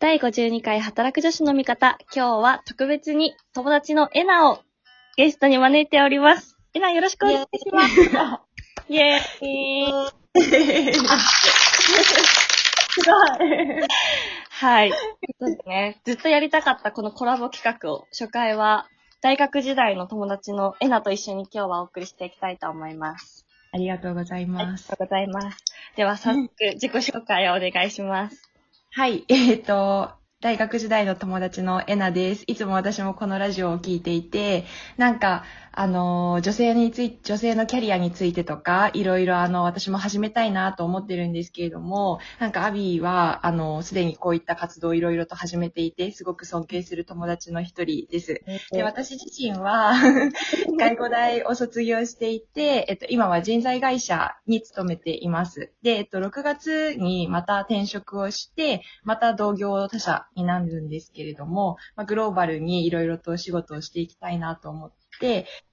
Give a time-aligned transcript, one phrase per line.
[0.00, 1.98] 第52回働く女子の味方。
[2.16, 4.60] 今日は特別に友達のエナを
[5.18, 6.56] ゲストに招いております。
[6.72, 8.00] エナよろしくお願いします。
[8.88, 9.94] イェーイ。
[14.48, 14.90] はい。
[15.38, 16.00] そうですね。
[16.06, 18.86] ずっとやりたかったこのコラボ企画を、初回は
[19.20, 23.44] 大学時代の友達のエナと一緒に今日はお送りしていきたいと思います。
[23.72, 24.88] ありがとうございありがます。
[24.88, 25.58] とうございます。
[25.94, 28.49] では早速自己紹介をお願いします。
[28.92, 32.44] はい、 えっ、と、大学時代の友達のエナです。
[32.46, 34.64] いつも私もこのラジオを聞いていて、
[34.96, 48.42] なんか、あの、女性について、女性のキャリアについてとか、いろいろあの、私も始めたいなと思ってるんですけれども、なんかアビーは、あの、すでにこういった活動をいろいろと始めていて、すごく尊敬する友達の一人です。
[48.72, 49.92] で、私自身は、
[50.76, 55.72] 外語大を卒業していて、えっと、今は人材会社に勤めています。
[55.82, 64.99] で、えっと、6月にまた転職をして、また同業他社になるんですけれども、まあ、グローバルにいろいろと仕事をしていきたいなと思って、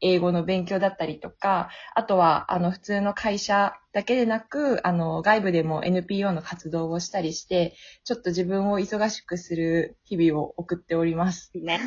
[0.00, 7.74] 英語の勉強だったりとか、あとは、あの、普通の会社だけでなく、あの、外部でも NPO の活動をしたりして、
[8.04, 11.52] ちょっと自分を忙しくする日々を送っております。
[11.54, 11.80] ね。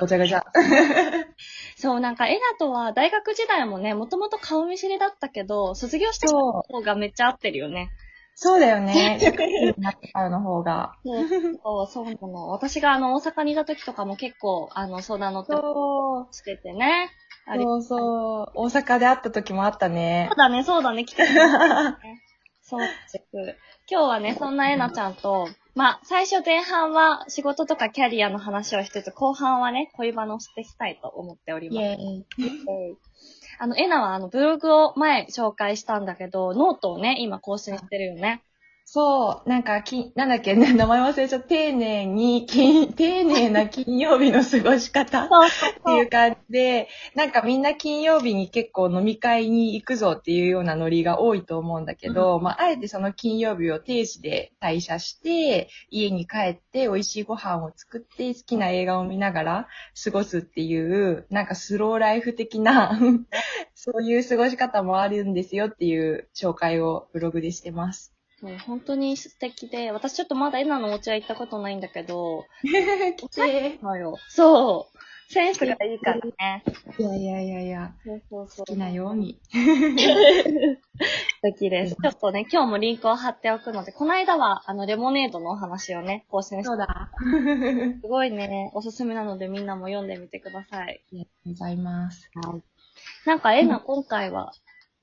[0.00, 0.44] ごちゃごちゃ。
[1.76, 7.90] そう、なんかエナとは大学時代もね、もともと顔見知りだったけど、卒業した方がめっちゃ合ってるよね。
[8.34, 9.18] そうだよね。
[9.78, 10.94] なってからの方が。
[11.04, 12.48] そう、そうなの。
[12.48, 16.34] 私があの、大阪にいた時とかも結構、あの、相談乗ってそう。
[16.34, 17.10] しててね。
[17.46, 18.52] そうそう。
[18.54, 20.36] 大阪で会った時もあったねそう。
[20.36, 22.22] だね、そうだね、来てたね。
[22.62, 22.80] そう。
[23.90, 31.78] 今日はね、そんなえなちゃんと、まあ、最初前半は仕事とかキャリアの話をしつつ、後半はね、恋バナをしていきたいと思っております。
[31.78, 32.26] イェーイ。
[33.62, 38.42] あの、エナはあの、ブログを前紹介したんだけど、ノートをね、今更新してるよね。
[38.84, 39.48] そう。
[39.48, 41.48] なんか、き、なんだっけ、ね 名前忘れちゃった。
[41.48, 59.68] 丁寧に、金、 丁寧な金曜日の過ごし方っ そうそうていう感じで、なんかみんな金曜日に結構飲み会に行くぞっていうようなノリが多いと思うんだけど、まあ、あえてその金曜日を定時で退社して、家に帰って美味しいご飯を作って好きな映画を見ながら
[60.04, 62.98] 過ごすっていう、なんかスローライフ的な、
[63.74, 68.11] そういう過ごし方もあるんですよっていう紹介をブログでしてます。
[68.42, 72.44] そう本当に素敵で、私ちょっとまだエナのお家は行ったことないんだけど、
[73.16, 73.78] 来て。
[73.80, 74.16] そうよ。
[74.28, 74.98] そう。
[75.28, 76.64] センスがいいからね。
[76.98, 78.66] いやいやいやいや、そうそうそう。
[78.66, 79.40] 好きなように。
[79.48, 79.60] 素
[81.42, 81.94] 敵です。
[81.94, 87.12] ちょっとね、今日もリンクを貼っておくので、この間は、あの、レモネードのお話をね、更新して、そうだ。
[88.02, 91.00] すごいね、おすすめなのでみんなも読んでみてください。
[91.12, 92.28] ありがとうございます。
[93.24, 94.52] なんか、エナ、今回は、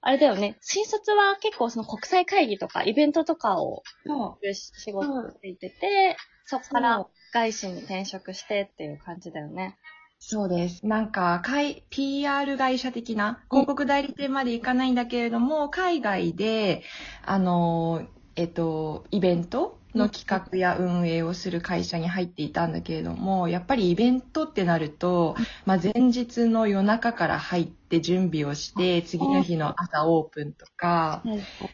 [0.01, 4.53] あれだよね、新卒は結構その国際会議とかイベントとかをそう。
[4.53, 6.15] 仕事をしていてて、
[6.45, 9.77] そこから外資に転職してっていう感じだよね。
[10.19, 10.85] そうです。
[10.85, 16.83] なんか、会 PR 会社的な、広告代理店まで行かないんだけれども、海外で、
[17.25, 18.05] あの、
[18.35, 25.35] えっと、イベントの企画や運営をする会社に入っていたんだけれども、やっぱりイベントってなると、
[25.65, 31.23] まあ、前日の夜中から入って準備をして、次の日の朝オープンとか、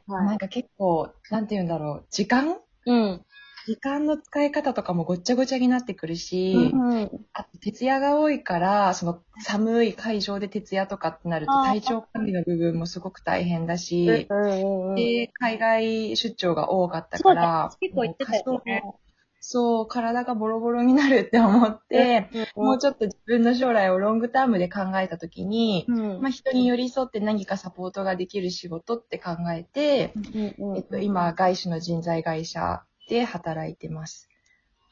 [0.08, 3.26] なんか結構、なんて言うんだろう、時間うん。
[3.66, 7.10] 時間の使い方とかもごっちゃごちゃになってくるし、うん。
[7.34, 14.96] あと徹夜が多いから、その寒い会場で徹夜とかってなると体調管理の部分もすごく大変だし、うん。
[14.96, 19.06] で、海外出張が多かったから、結構言ってたよねもう
[19.48, 26.22] そう、体がボロボロになるって思って、もうちょっと自分の将来をロングタームで考えたときに、うん。
[26.22, 30.14] まあ、人に寄り添って何かサポートができる仕事って考えて、
[30.60, 34.30] うんえっと、今、外資の人材会社で働いてます。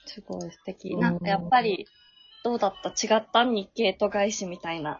[0.06, 0.90] すごい素敵。
[0.90, 1.88] うんなんかやっぱり、
[2.44, 2.90] どうだった？
[2.90, 3.44] 違った？
[3.46, 5.00] 日系と外資みたいな。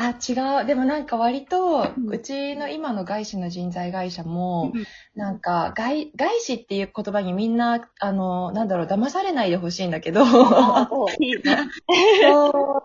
[0.00, 0.64] あ、違う。
[0.64, 4.84] でもなんか割と、ううんちの今の外資の人材会社も、うん。
[5.16, 11.68] なんか外、外資っていう言葉にみんな、あの、なんだろう、騙されないでほしいんだけど、いいね。
[12.30, 12.82] そう。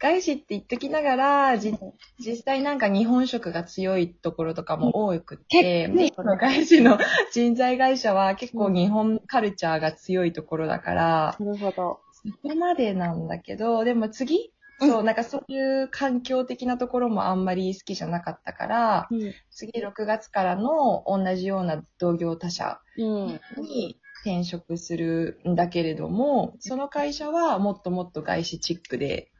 [0.00, 1.72] 外資って言っときながら、じ
[2.18, 6.98] 実際なんか日本食が強いところとかも多くて、結構の外資の
[7.30, 12.00] 人材会社は結構日本カルチャーが強いところだから、なるほど。
[12.10, 19.32] そこまでなんだけど、でも次、うんそう、なんかそういう環境的なところもあんまり好きじゃなかったから、うん。
[19.50, 23.40] 次6月からの同じような同業他社うん。
[23.56, 29.30] に転職するんだけれども、その会社はもっともっと外資チックで。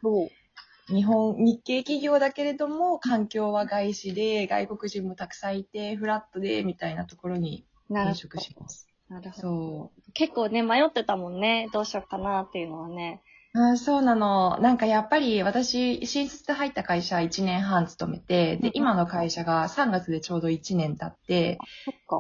[0.88, 8.88] 日本、日系企業だけれども、環境は外資で、外国人もたくさんいて、フラットで、みたいなところに転職します。
[9.08, 9.42] なるほど。
[9.42, 10.12] そう。
[10.12, 11.68] 結構ね、迷ってたもんね。
[11.72, 13.20] どうしようかなっていうのはね。
[13.58, 14.58] あそうなの。
[14.61, 21.58] なんかやっぱり私、新卒で入った会社1年半勤めて、で、今の会社が3月でちょうど1年経って。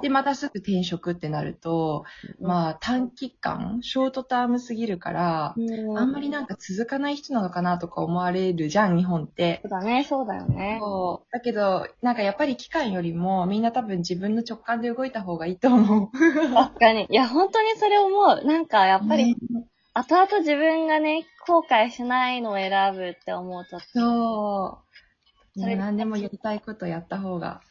[0.02, 2.04] で、またすぐ転職ってなると、
[2.40, 9.60] まあ短期間、ショートタームすぎるから、うん、あんまりなんか続かない人なのかなとか思われるじゃん、日本って。
[9.62, 10.78] そうだね、そうだよね。
[10.80, 11.32] そう。
[11.32, 16.10] だけど、なんかやっぱり期間よりも、みんな多分自分の直感で動いた方がいいと思う。
[16.54, 17.06] 確かに。
[17.10, 18.44] いや、本当にそれ思う。
[18.44, 19.66] なんか、やっぱり、ね
[19.98, 24.82] 後々自分がね、後悔しないのを選ぶって思うと、そ
[25.56, 25.58] う。
[25.58, 27.62] それ何でもやりたいことやった方が。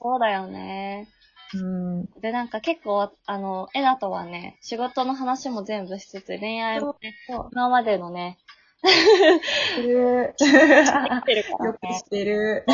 [0.00, 1.08] そうだよね。
[1.52, 2.06] うん。
[2.22, 7.14] で、なんか結構、あの、エナとはね、仕事の話も全部しつつ、恋愛もね、
[7.52, 8.38] 今までのね、
[8.84, 10.34] る。
[10.38, 12.04] できてるからよくねし。
[12.04, 12.64] てる。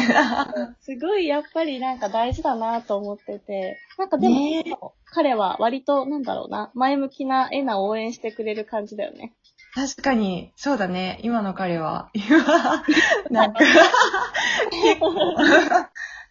[0.81, 4.73] すごいやっぱりなんか大事だなと思ってて、なんかでも、ねえ
[5.13, 9.35] 彼は割と、なんだろうな、前向きなエナを応援してくれる感じだよね。
[9.75, 11.21] 確かに、そうだね。
[11.23, 12.11] 今の彼は。
[13.31, 13.61] なんか、
[14.71, 15.13] 結 構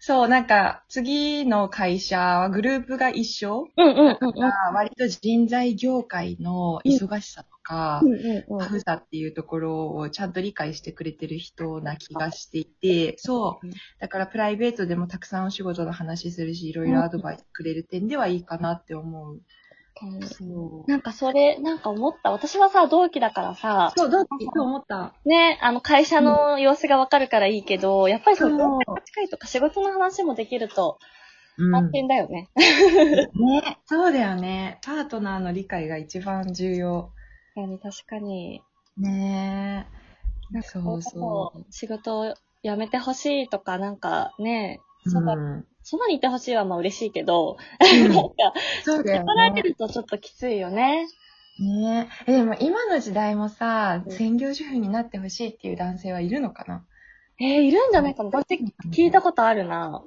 [0.02, 13.74] そう、なんか、次の会社はグループが一緒うんうんうんが割と人材業界の忙しさとか、うんうんうんタフさっていうところをちゃんと理解してくれてる人な気がしていて、そううん。
[14.00, 19.40] だからプライベートでもたくさんお仕事の話するし、いろいろアドバイスくれる点ではいいかなって思う。
[20.88, 22.32] なんかそれ、なんか思った。
[22.32, 25.14] 私はさ、同期だからさ、そう、どうそう思った。
[25.26, 31.00] ね、あの、会社の様子がわかるからいいけど、やっぱりその、近いとか仕事の話もできると、
[31.58, 32.48] うん安心だよね。
[32.56, 34.80] ね、そうだよね。
[34.82, 37.12] パートナーの理解が一番重要。
[37.66, 38.62] 確かに、確かに。
[38.98, 39.88] ね
[40.52, 41.66] なんかそうそう。
[41.72, 42.34] 仕事を
[42.64, 48.34] 辞めてほしいとか、なんかね、そば、うんそばにいてほしいはまあ嬉しいけど、うん なんか、
[48.84, 49.62] そうだよ怒られね。
[49.64, 51.08] るとちょっときついよね。
[51.60, 56.86] ねえ、でも今の時代もさう、ん専業主婦になってほしいっていう男性はいるのかな？
[57.40, 58.30] えー、いるんじゃないかな。
[58.32, 58.60] 私
[58.92, 60.04] 聞いたことあるな。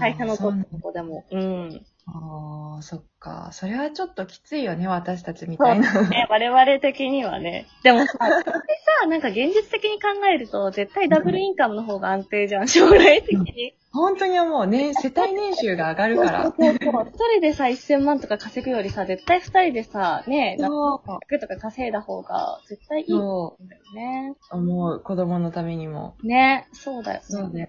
[0.00, 1.24] 会社のそうなんだとこでも。
[1.30, 1.86] うん。
[2.06, 3.48] ああ、そっか。
[3.52, 6.02] それはちょっときついよね、私たちみたいな。
[6.08, 7.66] ね、 我々的にはね。
[7.82, 8.52] でもさ、 絶対
[9.00, 13.74] さ、なんか現実的に考えると、絶対ダブルインカムの方が安定じゃん、将来的に。
[13.94, 14.92] 本当に思うね。
[15.00, 16.42] 世帯年収が上がるから。
[16.44, 17.06] そうそうそう。
[17.08, 21.00] 一人でさ、1000万とか稼ぐよりさ、絶対二人でさ、ね、そう
[21.32, 24.34] 100とか稼いだ方が絶対いいんそだよね。
[24.52, 24.56] う。
[24.56, 25.00] 思う。
[25.00, 26.16] 子供のためにも。
[26.24, 27.24] ね、そうだよね。
[27.28, 27.68] そうだよ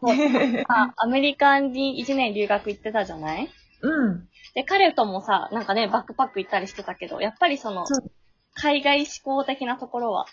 [0.00, 0.64] そね。
[0.68, 3.48] あアメリカに1年留学行ってたじゃない？
[3.82, 4.28] うん。
[4.54, 8.10] で、彼ともさ、なんかね、バックパック行ったりしてたけど、やっぱりそのそう、
[8.54, 10.26] 海外志向的なところは、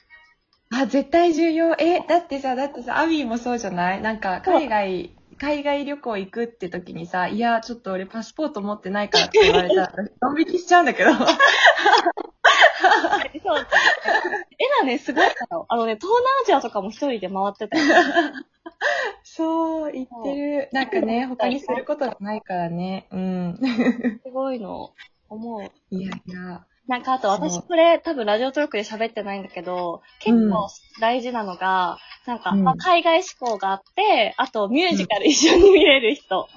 [0.72, 1.76] あ、絶対重要。
[1.80, 4.02] え、だってさ、だってさ、アビーもそうじゃない？
[4.02, 11.12] なんか、海外、海外旅行行くって時にさ、いや、ちょっと俺パスポート持ってないからって言われたら、 ドン引きしちゃうんだけど。
[11.14, 11.38] そうだね。
[14.60, 15.32] エナね、すごいの？
[15.58, 15.66] よ。
[15.70, 17.86] あのね、東南アジアとかも一人で回ってたよ。
[19.24, 20.70] そう、言ってる。
[20.72, 23.08] なんかね、他にすることがないからね。
[23.12, 23.60] うん。
[24.24, 24.94] すごいの、
[25.30, 25.64] 思う。
[25.90, 26.66] いやいや。
[26.90, 30.68] なんかあと私これ多分ラジオトークで喋ってないんだけど、結構
[31.00, 36.48] 大事なのが、なんか、うんまあ海外志向があって、あとミュージカル一緒に見れる人。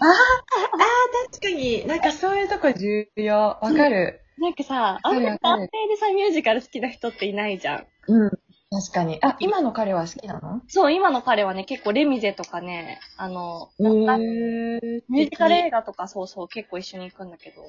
[1.30, 3.34] 確かに、なんかそういうとこ重要。
[3.36, 4.20] わかる。
[4.38, 7.86] なんかさ、あんまりわかる男性でさ、ミュージカル好きな人っていないじゃん。
[8.08, 8.30] うん。
[8.70, 9.18] 確かに。
[9.20, 10.62] あ、今の彼は好きなの？
[10.66, 13.68] そう、今の彼はね、結構レミゼとかね、あの。
[13.78, 17.66] ミュージカル映画とかそうそう結構一緒に行くんだけど。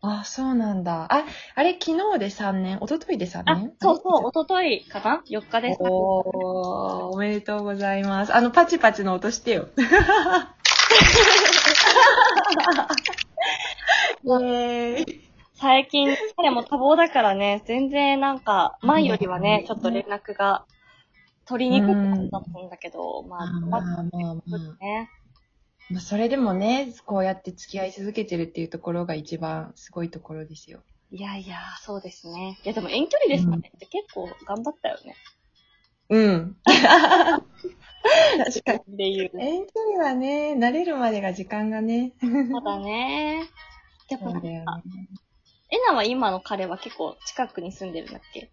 [0.00, 1.12] あ、そうなんだ。
[1.12, 1.24] あ、
[1.54, 5.78] あれ、昨日で3年、一昨日で3あ年、そうそう、おとといかな ?4 日です。
[5.82, 8.34] おー、おめでとうございます。
[8.34, 9.68] あの、パチパチの音してよ。
[14.24, 15.30] イェーイ。
[15.54, 20.64] 最近、彼も多忙だからね、全然なんか、前よりはね、ちょっと連絡が
[21.46, 21.92] 取りにくく
[22.30, 24.84] なったんだけど、まあ、まあまあまあ。
[24.84, 25.10] ね。
[25.90, 30.80] まあ、それでもね、こうやって付き合い続けてるっていうところが一番すごいところですよ。
[31.10, 32.58] いやいや、そうですね。
[32.62, 35.14] いや、でも遠距離ですかねって結構頑張ったよね。
[36.10, 36.56] うん。
[36.64, 37.42] 確
[38.64, 38.78] かに。
[38.78, 39.30] っていう。
[39.38, 42.12] 遠距離はね、慣れるまでが時間がね。
[42.20, 43.48] そうだね。
[44.10, 44.64] でもなんか、ね。
[45.70, 48.50] エナは今の彼は結構近くに住んでるんだっけ？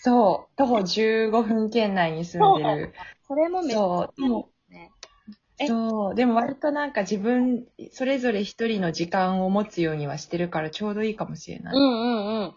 [0.00, 0.56] そう。
[0.56, 2.94] 徒歩15分圏内に住んでる。
[3.26, 4.51] それもめっちゃそう。
[5.66, 6.14] そう。
[6.14, 11.74] でも割となんか自分、それぞれ一人の時間を持つようにはしてるからちょうどいいかもしれない。
[11.74, 12.54] うんうんうん。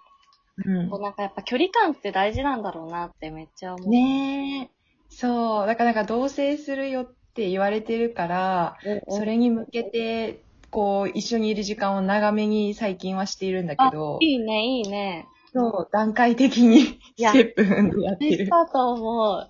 [0.65, 3.89] うんこうなんかやっぱ距離感って大事なんだろうなってめっちゃ思う。
[3.89, 4.75] ねえ。
[5.09, 5.67] そう。
[5.67, 15.27] だからなんか同棲するよって言われてるから、うんうんそれに向けて、こう、一緒にいる時間を長めに最近はしているんだけど、いいね、いいね。
[15.53, 18.43] そう、段階的にステップ踏んでやってる。
[18.43, 19.47] いいだと思う。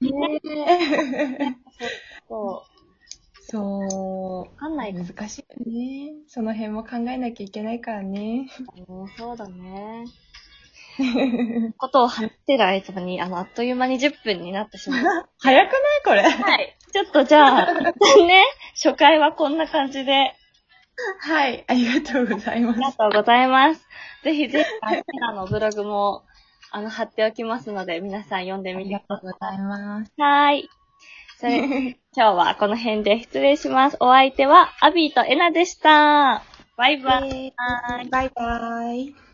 [0.00, 1.58] ね
[2.28, 2.64] そ
[3.50, 4.50] そう。
[4.50, 6.12] わかんないか難しいよね。
[6.26, 8.48] その辺も考えなきゃいけないからね。
[9.16, 10.04] そうだね。
[11.78, 15.00] ことを話してる間に、あの、あっという間に10分になってしまう。
[15.40, 16.22] 早くないこれ。
[16.22, 16.76] はい。
[16.92, 17.72] ちょっとじゃあ、
[18.26, 20.34] ね、初回はこんな感じで、
[21.20, 21.64] はい。
[21.68, 22.82] ありがとうございますあり。
[22.82, 23.86] がとうございます。
[24.24, 24.66] ぜひぜひ、
[25.22, 26.24] あの、ブログも、
[26.72, 30.12] あの、貼っておきますので、皆さん読んでありみてくだがとうございます。
[30.16, 30.68] さい。
[31.38, 33.96] それ、今日はこの辺で失礼します。
[34.00, 36.42] お相手は、アビーとエナでした。
[36.76, 37.54] バイバイ。
[38.10, 39.27] バイバイ。